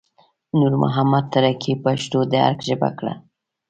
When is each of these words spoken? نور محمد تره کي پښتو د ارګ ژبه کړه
نور 0.59 0.73
محمد 0.83 1.25
تره 1.33 1.51
کي 1.61 1.73
پښتو 1.83 2.19
د 2.31 2.33
ارګ 2.47 2.59
ژبه 2.67 2.89
کړه 2.97 3.13